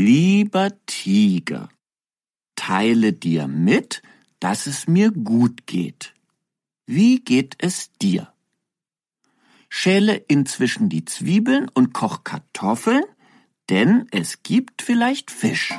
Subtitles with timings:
[0.00, 1.70] Lieber Tiger,
[2.54, 4.00] teile dir mit,
[4.38, 6.14] dass es mir gut geht.
[6.86, 8.32] Wie geht es dir?
[9.68, 13.02] Schäle inzwischen die Zwiebeln und koch Kartoffeln,
[13.70, 15.74] denn es gibt vielleicht Fisch.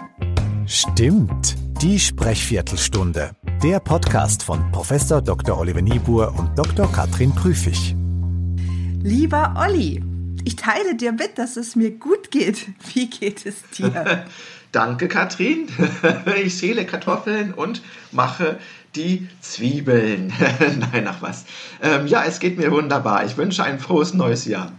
[0.66, 3.38] Stimmt, die Sprechviertelstunde.
[3.64, 5.58] Der Podcast von Professor Dr.
[5.58, 6.92] Oliver Niebuhr und Dr.
[6.92, 7.96] Katrin Prüfig.
[9.02, 10.04] Lieber Olli,
[10.44, 12.68] ich teile dir mit, dass es mir gut geht.
[12.94, 14.26] Wie geht es dir?
[14.72, 15.68] Danke, Katrin.
[16.44, 18.60] Ich schäle Kartoffeln und mache
[18.96, 20.34] die Zwiebeln.
[20.80, 21.46] Nein, ach was.
[21.82, 23.26] Ähm, ja, es geht mir wunderbar.
[23.26, 24.72] Ich wünsche ein frohes neues Jahr.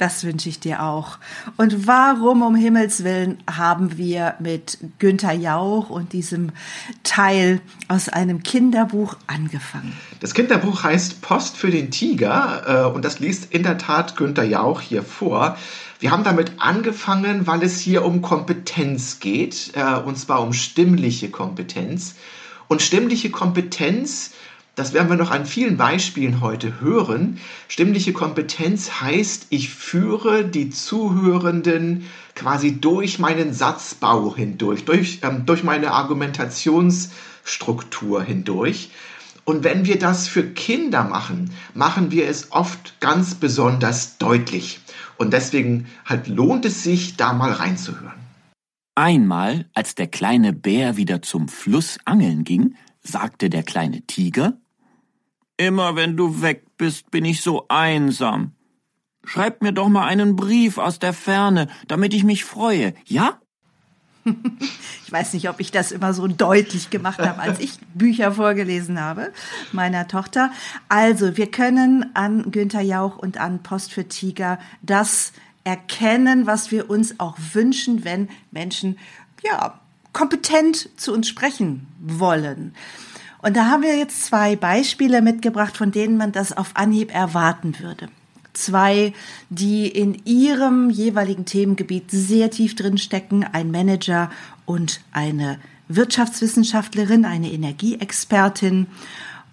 [0.00, 1.18] Das wünsche ich dir auch.
[1.58, 6.52] Und warum um Himmels Willen haben wir mit Günther Jauch und diesem
[7.02, 9.92] Teil aus einem Kinderbuch angefangen?
[10.20, 14.44] Das Kinderbuch heißt Post für den Tiger äh, und das liest in der Tat Günther
[14.44, 15.58] Jauch hier vor.
[15.98, 21.28] Wir haben damit angefangen, weil es hier um Kompetenz geht, äh, und zwar um stimmliche
[21.28, 22.14] Kompetenz.
[22.68, 24.30] Und stimmliche Kompetenz
[24.80, 27.38] das werden wir noch an vielen Beispielen heute hören.
[27.68, 35.64] Stimmliche Kompetenz heißt, ich führe die Zuhörenden quasi durch meinen Satzbau hindurch, durch, ähm, durch
[35.64, 38.88] meine Argumentationsstruktur hindurch.
[39.44, 44.80] Und wenn wir das für Kinder machen, machen wir es oft ganz besonders deutlich.
[45.18, 48.14] Und deswegen halt lohnt es sich, da mal reinzuhören.
[48.94, 54.56] Einmal, als der kleine Bär wieder zum Fluss angeln ging, sagte der kleine Tiger,
[55.60, 58.52] Immer wenn du weg bist, bin ich so einsam.
[59.26, 63.38] Schreib mir doch mal einen Brief aus der Ferne, damit ich mich freue, ja?
[65.04, 69.00] Ich weiß nicht, ob ich das immer so deutlich gemacht habe, als ich Bücher vorgelesen
[69.00, 69.32] habe,
[69.72, 70.52] meiner Tochter.
[70.88, 75.32] Also, wir können an Günther Jauch und an Post für Tiger das
[75.64, 78.98] erkennen, was wir uns auch wünschen, wenn Menschen,
[79.42, 79.80] ja,
[80.12, 82.74] kompetent zu uns sprechen wollen.
[83.42, 87.78] Und da haben wir jetzt zwei Beispiele mitgebracht, von denen man das auf Anhieb erwarten
[87.78, 88.08] würde.
[88.52, 89.14] Zwei,
[89.48, 94.30] die in ihrem jeweiligen Themengebiet sehr tief drin stecken, ein Manager
[94.66, 98.88] und eine Wirtschaftswissenschaftlerin, eine Energieexpertin.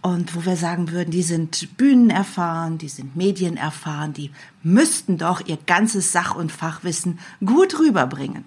[0.01, 4.31] Und wo wir sagen würden, die sind bühnenerfahren, die sind medienerfahren, die
[4.63, 8.45] müssten doch ihr ganzes Sach- und Fachwissen gut rüberbringen.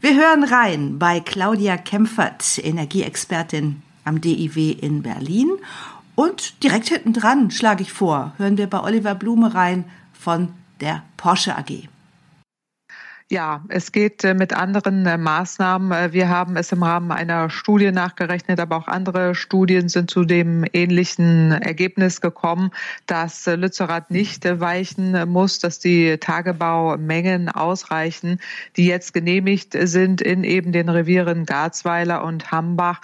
[0.00, 5.50] Wir hören rein bei Claudia Kempfert, Energieexpertin am DIW in Berlin.
[6.14, 10.48] Und direkt hinten dran schlage ich vor, hören wir bei Oliver Blume rein von
[10.80, 11.88] der Porsche AG.
[13.30, 15.92] Ja, es geht äh, mit anderen äh, Maßnahmen.
[15.92, 20.26] Äh, wir haben es im Rahmen einer Studie nachgerechnet, aber auch andere Studien sind zu
[20.26, 22.70] dem ähnlichen Ergebnis gekommen,
[23.06, 28.40] dass Lützerath nicht weichen muss, dass die Tagebaumengen ausreichen,
[28.76, 33.00] die jetzt genehmigt sind in eben den Revieren Garzweiler und Hambach.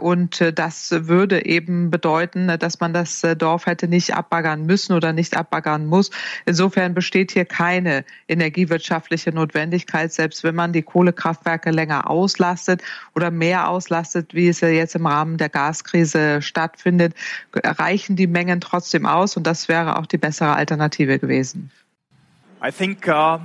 [0.00, 5.36] Und das würde eben bedeuten, dass man das Dorf hätte nicht abbaggern müssen oder nicht
[5.36, 6.10] abbaggern muss.
[6.44, 12.82] Insofern besteht hier keine energiewirtschaftliche Notwendigkeit Notwendigkeit, selbst wenn man die Kohlekraftwerke länger auslastet
[13.14, 17.14] oder mehr auslastet, wie es ja jetzt im Rahmen der Gaskrise stattfindet,
[17.52, 21.70] reichen die Mengen trotzdem aus und das wäre auch die bessere Alternative gewesen.
[22.64, 23.38] I think uh,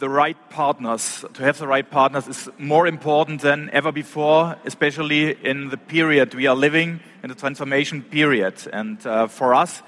[0.00, 5.36] the right partners, to have the right partners is more important than ever before, especially
[5.42, 8.54] in the period we are living, in the transformation period.
[8.72, 9.82] And uh, for us,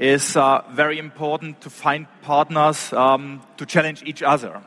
[0.00, 4.62] is uh, very important to find partners um, to challenge each other.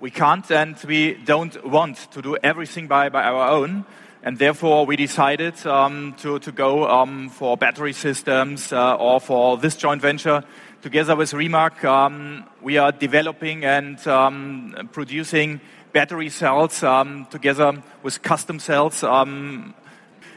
[0.00, 3.86] We can't and we don't want to do everything by, by our own.
[4.22, 9.56] And therefore, we decided um, to, to go um, for battery systems uh, or for
[9.56, 10.44] this joint venture.
[10.82, 15.60] Together with Remark, um, we are developing and um, producing
[15.92, 19.02] battery cells um, together with custom cells.
[19.02, 19.74] Um,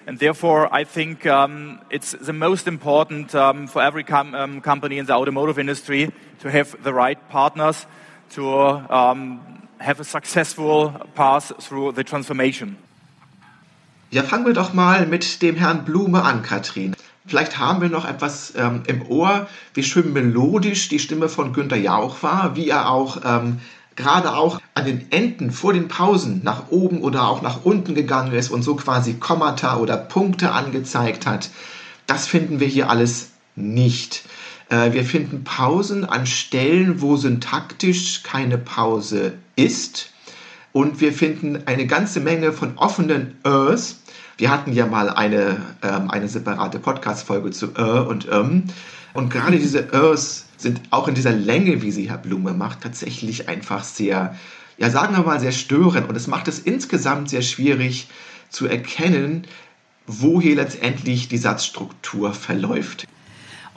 [0.08, 1.22] and therefore, I think
[1.92, 6.94] it's the most important for every com company in the automotive industry to have the
[6.94, 7.86] right partners
[8.30, 9.40] to um,
[9.80, 12.78] have a successful path through the transformation.
[14.12, 16.96] Ja, fangen wir doch mal mit dem Herrn Blume an, Katrin.
[17.28, 21.76] Vielleicht haben wir noch etwas ähm, im Ohr, wie schön melodisch die Stimme von Günter
[21.76, 23.60] Jauch war, wie er auch ähm,
[23.96, 28.32] gerade auch an den Enden vor den Pausen nach oben oder auch nach unten gegangen
[28.32, 31.50] ist und so quasi Kommata oder Punkte angezeigt hat.
[32.08, 34.24] Das finden wir hier alles nicht.
[34.70, 40.12] Äh, wir finden Pausen an Stellen, wo syntaktisch keine Pause ist.
[40.72, 43.98] Und wir finden eine ganze Menge von offenen Ös.
[44.38, 48.64] Wir hatten ja mal eine, ähm, eine separate Podcast-Folge zu Ö und Ähm.
[49.14, 53.50] Und gerade diese Ös sind auch in dieser Länge, wie sie Herr Blume macht, tatsächlich
[53.50, 54.36] einfach sehr,
[54.78, 58.08] ja sagen wir mal, sehr störend und es macht es insgesamt sehr schwierig
[58.50, 59.46] zu erkennen,
[60.06, 63.08] wo hier letztendlich die Satzstruktur verläuft.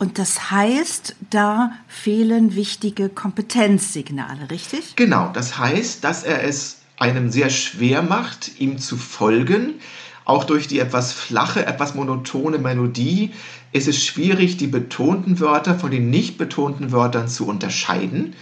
[0.03, 4.97] Und das heißt, da fehlen wichtige Kompetenzsignale, richtig?
[4.97, 9.75] Genau, das heißt, dass er es einem sehr schwer macht, ihm zu folgen.
[10.25, 13.31] Auch durch die etwas flache, etwas monotone Melodie
[13.71, 18.35] ist es schwierig, die betonten Wörter von den nicht betonten Wörtern zu unterscheiden.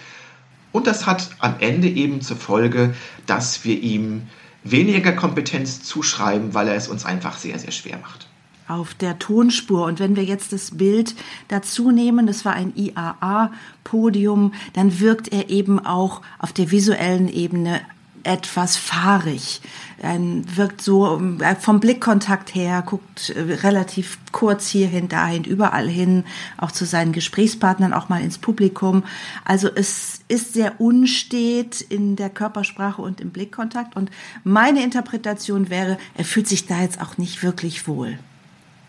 [0.73, 2.95] Und das hat am Ende eben zur Folge,
[3.27, 4.23] dass wir ihm
[4.65, 8.30] weniger Kompetenz zuschreiben, weil er es uns einfach sehr, sehr schwer macht.
[8.71, 9.85] Auf der Tonspur.
[9.87, 11.17] Und wenn wir jetzt das Bild
[11.49, 17.81] dazu nehmen, das war ein IAA-Podium, dann wirkt er eben auch auf der visuellen Ebene
[18.23, 19.61] etwas fahrig,
[20.03, 26.25] ähm, wirkt so äh, vom Blickkontakt her, guckt äh, relativ kurz hierhin, dahin, überall hin,
[26.57, 29.05] auch zu seinen Gesprächspartnern, auch mal ins Publikum.
[29.45, 33.97] Also es ist sehr unstet in der Körpersprache und im Blickkontakt.
[33.97, 34.11] Und
[34.45, 38.19] meine Interpretation wäre, er fühlt sich da jetzt auch nicht wirklich wohl.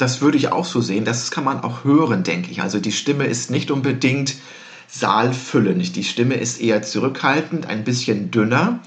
[0.01, 1.05] Das würde ich auch so sehen.
[1.05, 2.63] Das kann man auch hören, denke ich.
[2.63, 4.35] Also die Stimme ist nicht unbedingt
[4.87, 5.95] saalfüllend.
[5.95, 8.79] Die Stimme ist eher zurückhaltend, ein bisschen dünner.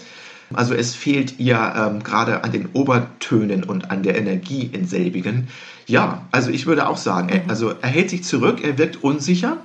[0.52, 5.46] Also es fehlt ihr ähm, gerade an den Obertönen und an der Energie in selbigen.
[5.86, 9.58] Ja, also ich würde auch sagen, er, also er hält sich zurück, er wirkt unsicher.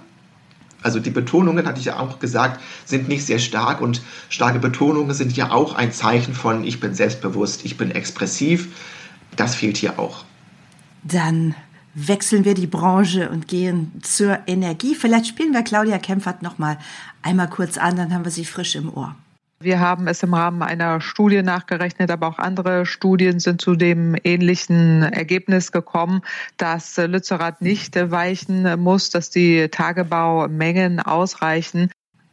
[0.84, 5.16] Also die Betonungen, hatte ich ja auch gesagt, sind nicht sehr stark und starke Betonungen
[5.16, 8.68] sind ja auch ein Zeichen von, ich bin selbstbewusst, ich bin expressiv.
[9.36, 10.26] Das fehlt hier auch.
[11.04, 11.56] Dann
[11.94, 14.96] wechseln wir die Branche und gehen zur Energie.
[14.96, 16.78] Vielleicht spielen wir Claudia Kempfert noch mal
[17.22, 19.16] einmal kurz an, dann haben wir sie frisch im Ohr.
[19.62, 24.16] Wir haben es im Rahmen einer Studie nachgerechnet, aber auch andere Studien sind zu dem
[24.24, 26.22] ähnlichen Ergebnis gekommen,
[26.56, 31.92] dass Lützerath nicht weichen muss, dass die Tagebaumengen ausreichen.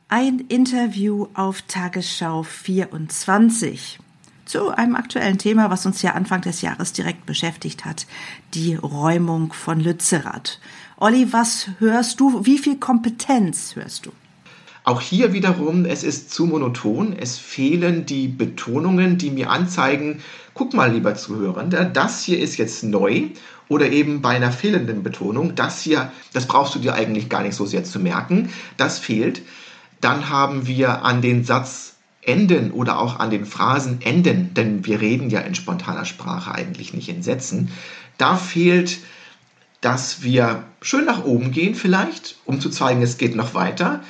[0.08, 3.98] Ein Interview auf Tagesschau 24
[4.46, 8.06] zu einem aktuellen Thema, was uns ja Anfang des Jahres direkt beschäftigt hat,
[8.54, 10.60] die Räumung von Lützerath.
[10.96, 12.46] Olli, was hörst du?
[12.46, 14.12] Wie viel Kompetenz hörst du?
[14.84, 20.22] Auch hier wiederum, es ist zu monoton, es fehlen die Betonungen, die mir anzeigen,
[20.54, 23.30] guck mal, lieber Zuhörender, das hier ist jetzt neu
[23.68, 27.56] oder eben bei einer fehlenden Betonung, das hier, das brauchst du dir eigentlich gar nicht
[27.56, 29.42] so sehr zu merken, das fehlt.
[30.00, 31.42] Dann haben wir an den
[32.26, 37.08] Satzenden oder auch an den Phrasenenden, denn wir reden ja in spontaner Sprache eigentlich nicht
[37.08, 37.70] in Sätzen,
[38.18, 38.98] da fehlt
[39.82, 44.02] dass wir schön nach oben gehen vielleicht, um zu zeigen, es geht noch weiter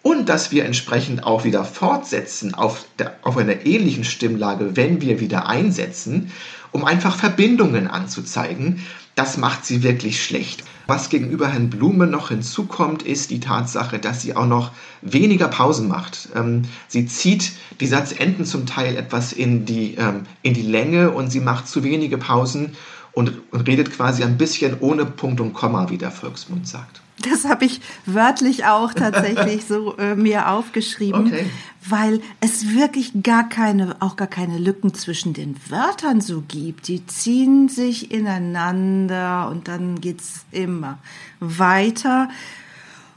[0.00, 5.20] und dass wir entsprechend auch wieder fortsetzen auf, der, auf einer ähnlichen Stimmlage, wenn wir
[5.20, 6.32] wieder einsetzen,
[6.70, 8.86] um einfach Verbindungen anzuzeigen,
[9.16, 10.62] das macht sie wirklich schlecht.
[10.90, 15.86] Was gegenüber Herrn Blume noch hinzukommt, ist die Tatsache, dass sie auch noch weniger Pausen
[15.86, 16.30] macht.
[16.34, 21.30] Ähm, sie zieht die Satzenden zum Teil etwas in die, ähm, in die Länge und
[21.30, 22.74] sie macht zu wenige Pausen
[23.18, 27.00] und, und redet quasi ein bisschen ohne Punkt und Komma, wie der Volksmund sagt.
[27.28, 31.46] Das habe ich wörtlich auch tatsächlich so äh, mir aufgeschrieben, okay.
[31.84, 36.86] weil es wirklich gar keine, auch gar keine Lücken zwischen den Wörtern so gibt.
[36.86, 40.98] Die ziehen sich ineinander und dann geht's immer
[41.40, 42.28] weiter.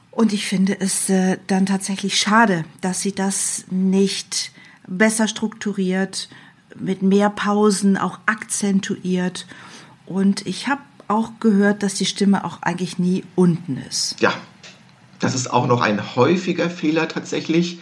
[0.09, 4.51] Und ich finde es äh, dann tatsächlich schade, dass sie das nicht
[4.88, 6.27] besser strukturiert,
[6.75, 9.46] mit mehr Pausen auch akzentuiert.
[10.05, 14.15] Und ich habe auch gehört, dass die Stimme auch eigentlich nie unten ist.
[14.22, 14.34] Ja,
[15.20, 17.79] das ist auch noch ein häufiger Fehler tatsächlich,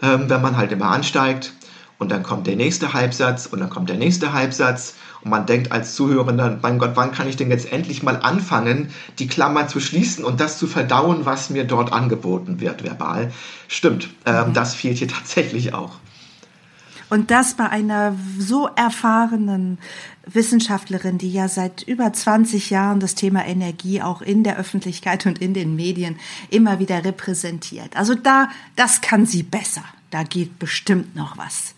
[0.00, 1.52] ähm, wenn man halt immer ansteigt
[1.98, 5.72] und dann kommt der nächste Halbsatz und dann kommt der nächste Halbsatz und man denkt
[5.72, 9.80] als Zuhörender, mein Gott, wann kann ich denn jetzt endlich mal anfangen, die Klammer zu
[9.80, 13.32] schließen und das zu verdauen, was mir dort angeboten wird verbal.
[13.66, 14.52] Stimmt, ähm, mhm.
[14.54, 15.98] das fehlt hier tatsächlich auch.
[17.10, 19.78] Und das bei einer so erfahrenen
[20.26, 25.40] Wissenschaftlerin, die ja seit über 20 Jahren das Thema Energie auch in der Öffentlichkeit und
[25.40, 26.18] in den Medien
[26.50, 27.96] immer wieder repräsentiert.
[27.96, 29.84] Also da, das kann sie besser.
[30.10, 31.74] Da geht bestimmt noch was.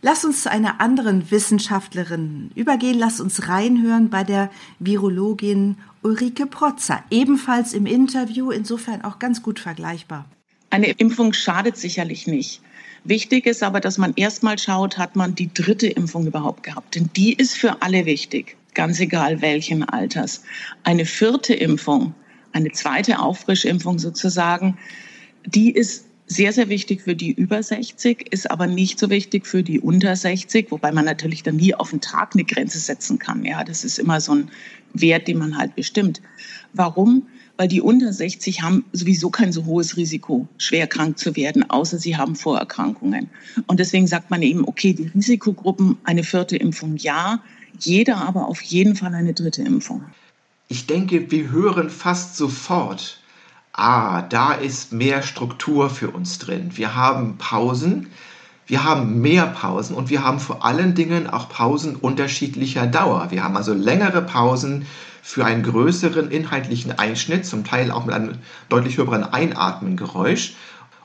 [0.00, 2.98] Lass uns zu einer anderen Wissenschaftlerin übergehen.
[2.98, 4.50] Lass uns reinhören bei der
[4.80, 7.04] Virologin Ulrike Protzer.
[7.10, 10.24] Ebenfalls im Interview, insofern auch ganz gut vergleichbar.
[10.70, 12.62] Eine Impfung schadet sicherlich nicht.
[13.04, 16.94] Wichtig ist aber, dass man erstmal schaut, hat man die dritte Impfung überhaupt gehabt?
[16.94, 20.44] Denn die ist für alle wichtig, ganz egal welchen Alters.
[20.84, 22.14] Eine vierte Impfung,
[22.52, 24.78] eine zweite Auffrischimpfung sozusagen,
[25.44, 29.62] die ist sehr, sehr wichtig für die über 60, ist aber nicht so wichtig für
[29.62, 33.44] die unter 60, wobei man natürlich dann nie auf den Tag eine Grenze setzen kann.
[33.44, 34.50] Ja, das ist immer so ein
[34.94, 36.22] Wert, den man halt bestimmt.
[36.72, 37.26] Warum?
[37.62, 41.96] Weil die unter 60 haben sowieso kein so hohes Risiko, schwer krank zu werden, außer
[41.96, 43.30] sie haben Vorerkrankungen.
[43.68, 47.40] Und deswegen sagt man eben, okay, die Risikogruppen eine vierte Impfung ja,
[47.78, 50.02] jeder aber auf jeden Fall eine dritte Impfung.
[50.66, 53.20] Ich denke, wir hören fast sofort,
[53.72, 56.72] ah, da ist mehr Struktur für uns drin.
[56.74, 58.08] Wir haben Pausen,
[58.66, 63.30] wir haben mehr Pausen und wir haben vor allen Dingen auch Pausen unterschiedlicher Dauer.
[63.30, 64.86] Wir haben also längere Pausen
[65.22, 68.38] für einen größeren inhaltlichen Einschnitt, zum Teil auch mit einem
[68.68, 70.54] deutlich höheren Einatmengeräusch.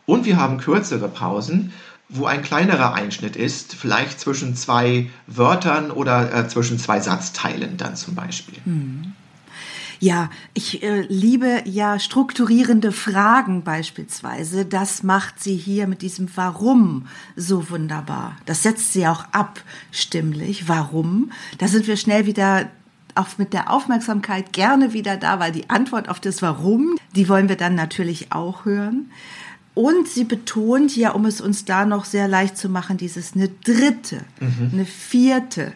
[0.05, 1.73] Und wir haben kürzere Pausen,
[2.09, 7.95] wo ein kleinerer Einschnitt ist, vielleicht zwischen zwei Wörtern oder äh, zwischen zwei Satzteilen dann
[7.95, 8.59] zum Beispiel.
[8.63, 9.13] Hm.
[9.99, 14.65] Ja, ich äh, liebe ja strukturierende Fragen beispielsweise.
[14.65, 18.37] Das macht sie hier mit diesem Warum so wunderbar.
[18.45, 19.61] Das setzt sie auch ab
[19.91, 20.67] stimmlich.
[20.67, 21.31] Warum?
[21.57, 22.69] Da sind wir schnell wieder
[23.15, 27.49] auch mit der Aufmerksamkeit gerne wieder da, weil die Antwort auf das Warum, die wollen
[27.49, 29.11] wir dann natürlich auch hören.
[29.73, 33.49] Und sie betont ja, um es uns da noch sehr leicht zu machen, dieses eine
[33.49, 34.71] dritte, mhm.
[34.73, 35.73] eine vierte,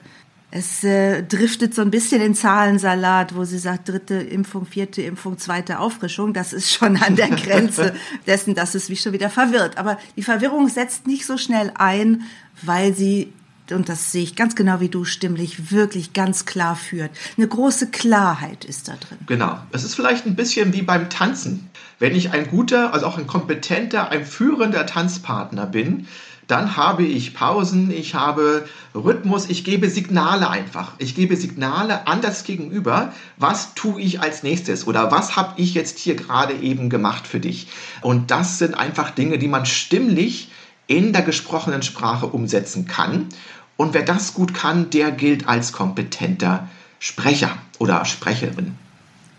[0.54, 5.38] es äh, driftet so ein bisschen in Zahlensalat, wo sie sagt, dritte Impfung, vierte Impfung,
[5.38, 6.34] zweite Auffrischung.
[6.34, 7.96] Das ist schon an der Grenze
[8.28, 9.78] dessen, dass es mich schon wieder verwirrt.
[9.78, 12.24] Aber die Verwirrung setzt nicht so schnell ein,
[12.64, 13.32] weil sie,
[13.72, 17.12] und das sehe ich ganz genau wie du stimmlich, wirklich ganz klar führt.
[17.38, 19.20] Eine große Klarheit ist da drin.
[19.28, 19.58] Genau.
[19.72, 21.70] Es ist vielleicht ein bisschen wie beim Tanzen.
[21.98, 26.08] Wenn ich ein guter, also auch ein kompetenter, ein führender Tanzpartner bin,
[26.52, 30.92] dann habe ich Pausen, ich habe Rhythmus, ich gebe Signale einfach.
[30.98, 35.74] Ich gebe Signale an das Gegenüber, was tue ich als nächstes oder was habe ich
[35.74, 37.68] jetzt hier gerade eben gemacht für dich.
[38.02, 40.52] Und das sind einfach Dinge, die man stimmlich
[40.88, 43.30] in der gesprochenen Sprache umsetzen kann.
[43.78, 46.68] Und wer das gut kann, der gilt als kompetenter
[47.00, 48.76] Sprecher oder Sprecherin.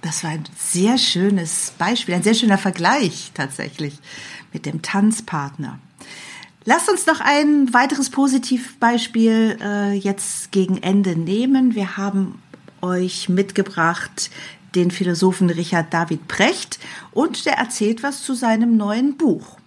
[0.01, 3.99] Das war ein sehr schönes Beispiel, ein sehr schöner Vergleich tatsächlich
[4.51, 5.79] mit dem Tanzpartner.
[6.65, 11.75] Lasst uns noch ein weiteres Positivbeispiel äh, jetzt gegen Ende nehmen.
[11.75, 12.41] Wir haben
[12.81, 14.31] euch mitgebracht
[14.77, 16.79] den Philosophen Richard David Precht
[17.11, 19.59] und der erzählt was zu seinem neuen Buch.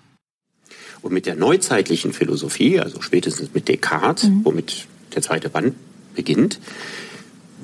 [1.02, 4.46] Und mit der neuzeitlichen Philosophie, also spätestens mit Descartes, mhm.
[4.46, 5.76] womit der zweite Band
[6.16, 6.60] beginnt,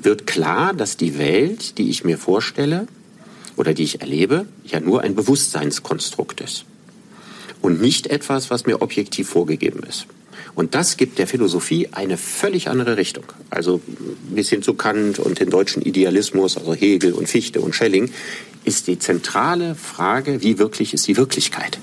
[0.00, 2.86] wird klar, dass die Welt, die ich mir vorstelle
[3.56, 6.66] oder die ich erlebe, ja nur ein Bewusstseinskonstrukt ist
[7.62, 10.06] und nicht etwas, was mir objektiv vorgegeben ist.
[10.54, 13.24] Und das gibt der Philosophie eine völlig andere Richtung.
[13.48, 13.80] Also
[14.30, 18.10] bis hin zu Kant und den deutschen Idealismus, also Hegel und Fichte und Schelling,
[18.64, 21.78] ist die zentrale Frage, wie wirklich ist die Wirklichkeit.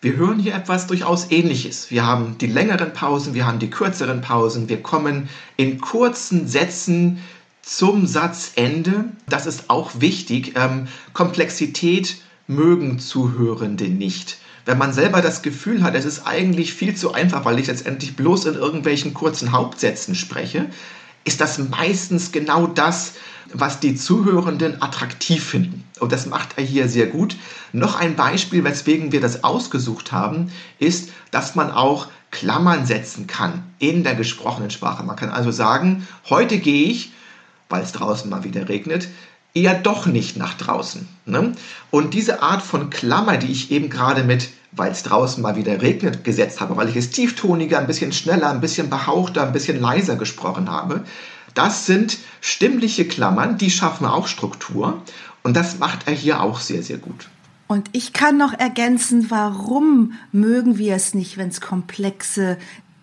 [0.00, 1.92] Wir hören hier etwas durchaus Ähnliches.
[1.92, 7.18] Wir haben die längeren Pausen, wir haben die kürzeren Pausen, wir kommen in kurzen Sätzen
[7.62, 9.04] zum Satzende.
[9.28, 10.54] Das ist auch wichtig.
[10.56, 12.16] Ähm, Komplexität
[12.48, 17.44] mögen Zuhörende nicht wenn man selber das Gefühl hat, es ist eigentlich viel zu einfach,
[17.44, 20.66] weil ich letztendlich bloß in irgendwelchen kurzen Hauptsätzen spreche,
[21.24, 23.14] ist das meistens genau das,
[23.52, 25.84] was die Zuhörenden attraktiv finden.
[26.00, 27.36] Und das macht er hier sehr gut.
[27.72, 33.62] Noch ein Beispiel, weswegen wir das ausgesucht haben, ist, dass man auch Klammern setzen kann
[33.78, 35.02] in der gesprochenen Sprache.
[35.02, 37.12] Man kann also sagen, heute gehe ich,
[37.68, 39.08] weil es draußen mal wieder regnet,
[39.54, 41.08] eher doch nicht nach draußen.
[41.26, 41.52] Ne?
[41.90, 45.82] Und diese Art von Klammer, die ich eben gerade mit, weil es draußen mal wieder
[45.82, 49.80] regnet, gesetzt habe, weil ich es tieftoniger, ein bisschen schneller, ein bisschen behauchter, ein bisschen
[49.80, 51.04] leiser gesprochen habe,
[51.54, 55.02] das sind stimmliche Klammern, die schaffen auch Struktur.
[55.42, 57.28] Und das macht er hier auch sehr, sehr gut.
[57.66, 62.58] Und ich kann noch ergänzen, warum mögen wir es nicht, wenn es komplexe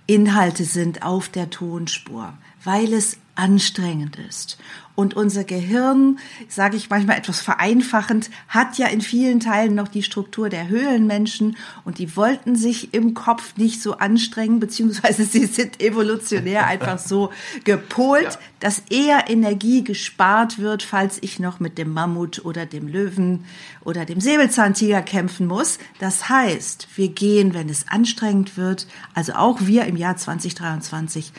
[0.05, 2.33] Inhalte sind auf der Tonspur?
[2.63, 4.57] Weil es anstrengend ist.
[4.95, 6.19] Und unser Gehirn,
[6.49, 11.55] sage ich manchmal etwas vereinfachend, hat ja in vielen Teilen noch die Struktur der Höhlenmenschen
[11.85, 17.31] und die wollten sich im Kopf nicht so anstrengen, beziehungsweise sie sind evolutionär einfach so
[17.63, 18.39] gepolt, ja.
[18.59, 23.45] dass eher Energie gespart wird, falls ich noch mit dem Mammut oder dem Löwen
[23.85, 25.79] oder dem Säbelzahntiger kämpfen muss.
[25.99, 31.31] Das heißt, wir gehen, wenn es anstrengend wird, also auch wir im Jahr 2023,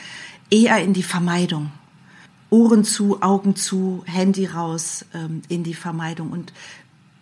[0.51, 1.71] eher in die Vermeidung.
[2.51, 6.31] Ohren zu, Augen zu, Handy raus ähm, in die Vermeidung.
[6.31, 6.53] Und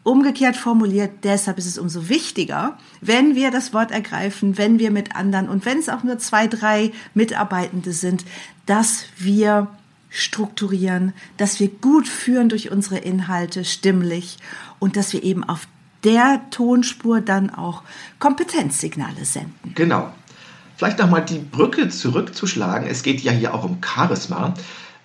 [0.02, 5.14] umgekehrt formuliert, deshalb ist es umso wichtiger, wenn wir das Wort ergreifen, wenn wir mit
[5.14, 8.25] anderen und wenn es auch nur zwei, drei Mitarbeitende sind,
[8.66, 9.68] dass wir
[10.11, 14.38] strukturieren, dass wir gut führen durch unsere Inhalte stimmlich
[14.78, 15.68] und dass wir eben auf
[16.04, 17.82] der Tonspur dann auch
[18.18, 19.75] Kompetenzsignale senden.
[19.75, 20.12] Genau.
[20.76, 22.88] Vielleicht nochmal die Brücke zurückzuschlagen.
[22.88, 24.54] Es geht ja hier auch um Charisma.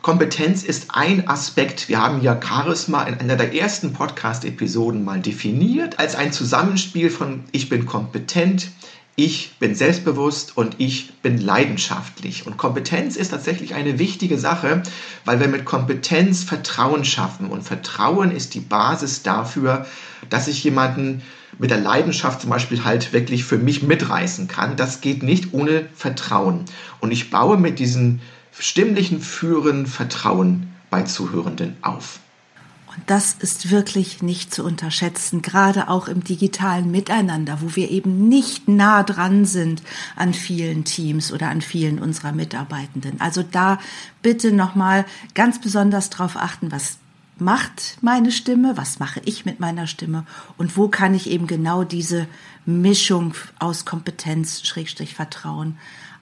[0.04, 1.88] Kompetenz ist ein Aspekt.
[1.88, 7.46] Wir haben ja Charisma in einer der ersten Podcast-Episoden mal definiert als ein Zusammenspiel von
[7.54, 8.68] ich bin kompetent,
[9.16, 12.46] ich bin selbstbewusst und ich bin leidenschaftlich.
[12.46, 14.84] Und Kompetenz ist tatsächlich eine wichtige Sache,
[15.24, 17.48] weil wir mit Kompetenz Vertrauen schaffen.
[17.48, 19.86] Und Vertrauen ist die Basis dafür,
[20.30, 21.22] dass ich jemanden
[21.60, 24.76] mit der Leidenschaft zum Beispiel halt wirklich für mich mitreißen kann.
[24.76, 26.66] Das geht nicht ohne Vertrauen.
[27.00, 28.20] Und ich baue mit diesen
[28.60, 32.20] stimmlichen Führen Vertrauen bei Zuhörenden auf.
[32.96, 38.30] Und das ist wirklich nicht zu unterschätzen, gerade auch im digitalen Miteinander, wo wir eben
[38.30, 39.82] nicht nah dran sind
[40.16, 43.20] an vielen Teams oder an vielen unserer Mitarbeitenden.
[43.20, 43.80] Also da
[44.22, 46.98] bitte nochmal ganz besonders darauf achten, was
[47.40, 50.26] macht meine Stimme, was mache ich mit meiner Stimme
[50.58, 52.28] und wo kann ich eben genau diese
[52.68, 55.80] Mischung aus Kompetenz, Schrägstrich Vertrauen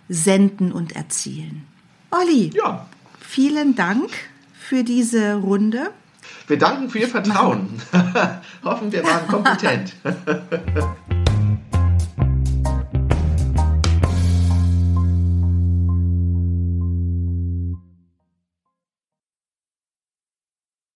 [0.07, 1.65] senden und erzielen.
[2.11, 2.85] Olli, ja.
[3.21, 4.09] vielen Dank
[4.53, 5.91] für diese Runde.
[6.47, 7.81] Wir danken für Ihr Vertrauen.
[8.63, 9.93] Hoffen, wir waren kompetent.